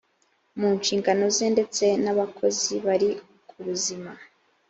[0.59, 3.09] mu nshingano ze ndetse n abakozi bari
[3.49, 4.11] kubuzima